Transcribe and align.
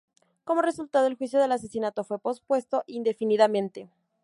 Como 0.45 0.63
resultado, 0.63 1.05
el 1.05 1.15
juicio 1.15 1.37
por 1.37 1.45
el 1.45 1.51
asesinato 1.51 2.03
fue 2.03 2.17
pospuesto 2.17 2.83
indefinidamente. 2.87 3.87